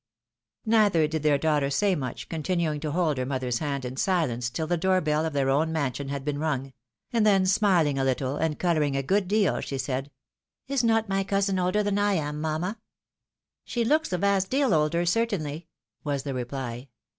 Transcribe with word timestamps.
"Neither 0.65 1.07
did 1.07 1.21
their 1.21 1.37
daughter 1.37 1.69
say 1.69 1.93
much, 1.93 2.27
continuing 2.27 2.79
to 2.79 2.89
hold 2.89 3.19
her 3.19 3.25
mother's 3.27 3.59
hand 3.59 3.85
in 3.85 3.97
silence 3.97 4.49
tDl 4.49 4.67
the 4.67 4.75
door 4.75 4.99
beU 4.99 5.27
of 5.27 5.33
their 5.33 5.51
own 5.51 5.71
mansion 5.71 6.09
had 6.09 6.25
been 6.25 6.39
rung; 6.39 6.73
and 7.13 7.23
then 7.23 7.45
smiling 7.45 7.99
a 7.99 8.03
httle, 8.03 8.41
and 8.41 8.57
colour 8.57 8.81
ing 8.81 8.95
a 8.95 9.03
good 9.03 9.27
deal, 9.27 9.61
she 9.61 9.77
said," 9.77 10.09
Is 10.67 10.83
not 10.83 11.07
my 11.07 11.23
cousin 11.23 11.59
older 11.59 11.83
than 11.83 11.99
I 11.99 12.13
am, 12.13 12.41
mamma?"" 12.41 12.79
She 13.63 13.85
looks 13.85 14.11
a 14.11 14.17
vast 14.17 14.49
deal 14.49 14.73
older, 14.73 15.05
certainly," 15.05 15.67
was 16.03 16.23
the 16.23 16.33
reply. 16.33 16.87